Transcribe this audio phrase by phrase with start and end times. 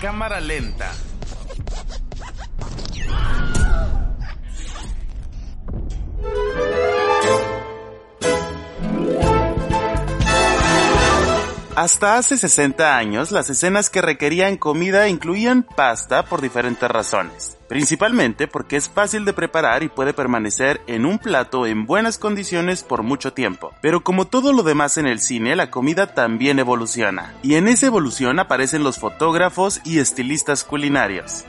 [0.00, 0.92] cámara lenta.
[11.76, 17.58] Hasta hace 60 años, las escenas que requerían comida incluían pasta por diferentes razones.
[17.68, 22.82] Principalmente porque es fácil de preparar y puede permanecer en un plato en buenas condiciones
[22.82, 23.74] por mucho tiempo.
[23.82, 27.34] Pero como todo lo demás en el cine, la comida también evoluciona.
[27.42, 31.44] Y en esa evolución aparecen los fotógrafos y estilistas culinarios.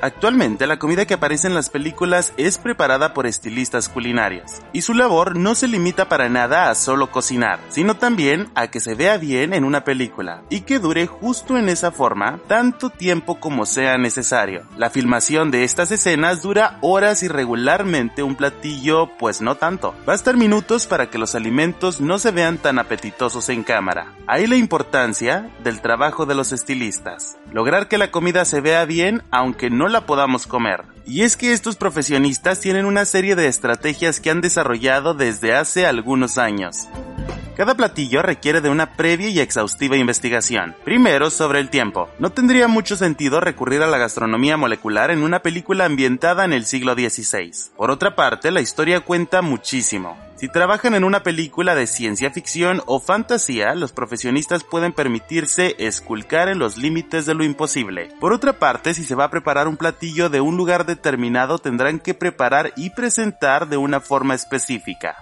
[0.00, 4.94] Actualmente la comida que aparece en las películas es preparada por estilistas culinarios, y su
[4.94, 9.16] labor no se limita para nada a solo cocinar, sino también a que se vea
[9.16, 13.98] bien en una película, y que dure justo en esa forma tanto tiempo como sea
[13.98, 14.62] necesario.
[14.76, 19.94] La filmación de estas escenas dura horas y regularmente un platillo pues no tanto.
[20.06, 24.12] Bastan minutos para que los alimentos no se vean tan apetitosos en cámara.
[24.26, 27.36] Ahí la importancia del trabajo de los estilistas.
[27.52, 30.84] Lograr que la comida se vea bien aunque no la podamos comer.
[31.06, 35.86] Y es que estos profesionistas tienen una serie de estrategias que han desarrollado desde hace
[35.86, 36.88] algunos años.
[37.58, 40.76] Cada platillo requiere de una previa y exhaustiva investigación.
[40.84, 42.08] Primero, sobre el tiempo.
[42.20, 46.66] No tendría mucho sentido recurrir a la gastronomía molecular en una película ambientada en el
[46.66, 47.50] siglo XVI.
[47.76, 50.27] Por otra parte, la historia cuenta muchísimo.
[50.38, 56.48] Si trabajan en una película de ciencia ficción o fantasía, los profesionistas pueden permitirse esculcar
[56.48, 58.12] en los límites de lo imposible.
[58.20, 61.98] Por otra parte, si se va a preparar un platillo de un lugar determinado, tendrán
[61.98, 65.16] que preparar y presentar de una forma específica.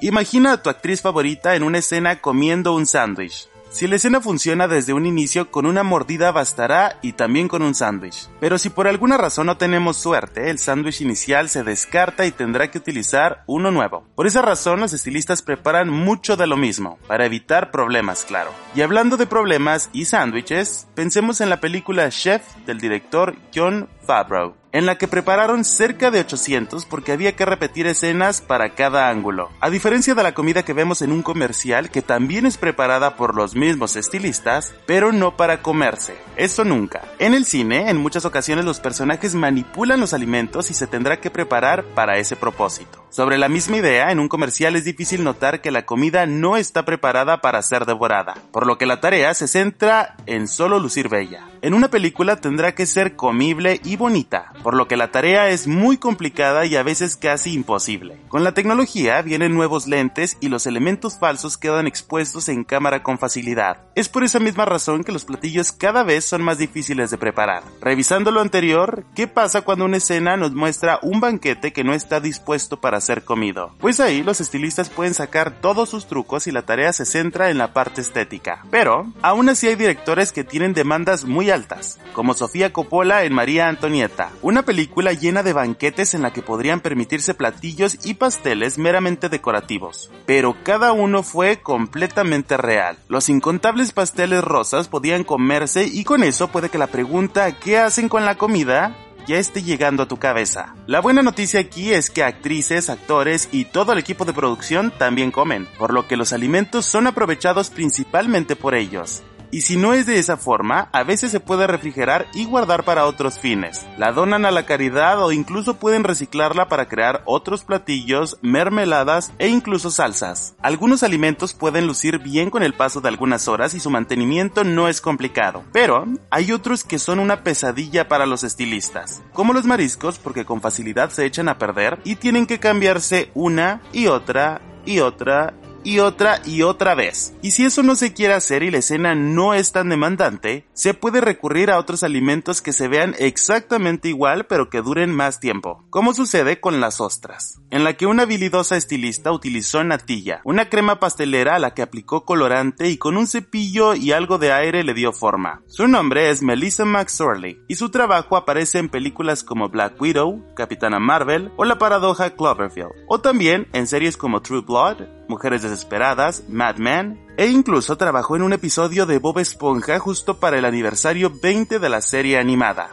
[0.00, 3.48] Imagina a tu actriz favorita en una escena comiendo un sándwich.
[3.68, 7.74] Si la escena funciona desde un inicio, con una mordida bastará y también con un
[7.74, 8.28] sándwich.
[8.40, 12.70] Pero si por alguna razón no tenemos suerte, el sándwich inicial se descarta y tendrá
[12.70, 14.06] que utilizar uno nuevo.
[14.14, 18.50] Por esa razón, los estilistas preparan mucho de lo mismo, para evitar problemas, claro.
[18.74, 24.54] Y hablando de problemas y sándwiches, pensemos en la película Chef del director John Favreau
[24.76, 29.48] en la que prepararon cerca de 800 porque había que repetir escenas para cada ángulo.
[29.58, 33.34] A diferencia de la comida que vemos en un comercial que también es preparada por
[33.34, 36.18] los mismos estilistas, pero no para comerse.
[36.36, 37.00] Eso nunca.
[37.18, 41.30] En el cine, en muchas ocasiones los personajes manipulan los alimentos y se tendrá que
[41.30, 43.02] preparar para ese propósito.
[43.08, 46.84] Sobre la misma idea, en un comercial es difícil notar que la comida no está
[46.84, 51.48] preparada para ser devorada, por lo que la tarea se centra en solo lucir bella.
[51.62, 55.66] En una película tendrá que ser comible y bonita, por lo que la tarea es
[55.66, 58.18] muy complicada y a veces casi imposible.
[58.28, 63.18] Con la tecnología vienen nuevos lentes y los elementos falsos quedan expuestos en cámara con
[63.18, 63.78] facilidad.
[63.94, 67.62] Es por esa misma razón que los platillos cada vez son más difíciles de preparar.
[67.80, 72.20] Revisando lo anterior, ¿qué pasa cuando una escena nos muestra un banquete que no está
[72.20, 73.72] dispuesto para ser comido?
[73.80, 77.58] Pues ahí los estilistas pueden sacar todos sus trucos y la tarea se centra en
[77.58, 78.64] la parte estética.
[78.70, 84.30] Pero, aún así hay directores que tienen demandas altas, como Sofía Coppola en María Antonieta,
[84.42, 90.10] una película llena de banquetes en la que podrían permitirse platillos y pasteles meramente decorativos,
[90.26, 92.98] pero cada uno fue completamente real.
[93.08, 98.08] Los incontables pasteles rosas podían comerse y con eso puede que la pregunta ¿qué hacen
[98.08, 98.96] con la comida?
[99.26, 100.74] ya esté llegando a tu cabeza.
[100.86, 105.32] La buena noticia aquí es que actrices, actores y todo el equipo de producción también
[105.32, 110.06] comen, por lo que los alimentos son aprovechados principalmente por ellos y si no es
[110.06, 113.86] de esa forma, a veces se puede refrigerar y guardar para otros fines.
[113.98, 119.48] La donan a la caridad o incluso pueden reciclarla para crear otros platillos, mermeladas e
[119.48, 120.54] incluso salsas.
[120.60, 124.88] Algunos alimentos pueden lucir bien con el paso de algunas horas y su mantenimiento no
[124.88, 130.18] es complicado, pero hay otros que son una pesadilla para los estilistas, como los mariscos
[130.18, 135.00] porque con facilidad se echan a perder y tienen que cambiarse una y otra y
[135.00, 135.54] otra
[135.86, 137.32] y otra y otra vez.
[137.42, 140.94] Y si eso no se quiere hacer y la escena no es tan demandante, se
[140.94, 145.84] puede recurrir a otros alimentos que se vean exactamente igual pero que duren más tiempo,
[145.88, 150.98] como sucede con las ostras, en la que una habilidosa estilista utilizó natilla, una crema
[150.98, 154.92] pastelera a la que aplicó colorante y con un cepillo y algo de aire le
[154.92, 155.62] dio forma.
[155.68, 160.98] Su nombre es Melissa McSorley y su trabajo aparece en películas como Black Widow, Capitana
[160.98, 166.76] Marvel o La paradoja Cloverfield, o también en series como True Blood, Mujeres Desesperadas, Mad
[166.76, 171.78] Men, e incluso trabajó en un episodio de Bob Esponja justo para el aniversario 20
[171.78, 172.90] de la serie animada.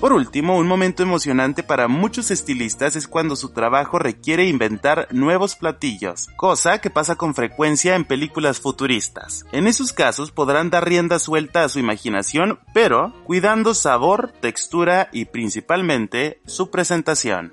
[0.00, 5.56] Por último, un momento emocionante para muchos estilistas es cuando su trabajo requiere inventar nuevos
[5.56, 9.44] platillos, cosa que pasa con frecuencia en películas futuristas.
[9.52, 15.26] En esos casos podrán dar rienda suelta a su imaginación, pero cuidando sabor, textura y
[15.26, 17.52] principalmente su presentación.